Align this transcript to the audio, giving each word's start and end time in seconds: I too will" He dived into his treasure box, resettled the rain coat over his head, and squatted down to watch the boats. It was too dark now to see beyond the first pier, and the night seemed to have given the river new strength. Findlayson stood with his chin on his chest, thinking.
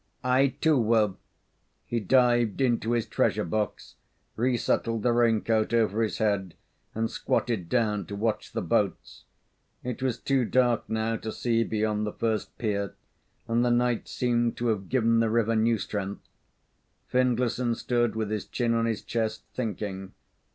I 0.23 0.55
too 0.61 0.79
will" 0.79 1.17
He 1.85 1.99
dived 1.99 2.59
into 2.59 2.93
his 2.93 3.05
treasure 3.05 3.45
box, 3.45 3.97
resettled 4.35 5.03
the 5.03 5.13
rain 5.13 5.41
coat 5.41 5.75
over 5.75 6.01
his 6.01 6.17
head, 6.17 6.55
and 6.95 7.07
squatted 7.07 7.69
down 7.69 8.07
to 8.07 8.15
watch 8.15 8.51
the 8.51 8.63
boats. 8.63 9.25
It 9.83 10.01
was 10.01 10.17
too 10.17 10.43
dark 10.43 10.89
now 10.89 11.17
to 11.17 11.31
see 11.31 11.63
beyond 11.63 12.07
the 12.07 12.13
first 12.13 12.57
pier, 12.57 12.95
and 13.47 13.63
the 13.63 13.69
night 13.69 14.07
seemed 14.07 14.57
to 14.57 14.69
have 14.69 14.89
given 14.89 15.19
the 15.19 15.29
river 15.29 15.55
new 15.55 15.77
strength. 15.77 16.27
Findlayson 17.13 17.75
stood 17.75 18.15
with 18.15 18.31
his 18.31 18.45
chin 18.47 18.73
on 18.73 18.87
his 18.87 19.03
chest, 19.03 19.43
thinking. 19.53 20.13